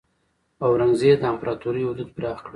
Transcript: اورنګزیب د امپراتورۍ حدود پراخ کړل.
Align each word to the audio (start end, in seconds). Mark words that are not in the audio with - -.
اورنګزیب 0.65 1.17
د 1.21 1.23
امپراتورۍ 1.33 1.81
حدود 1.89 2.09
پراخ 2.15 2.37
کړل. 2.43 2.49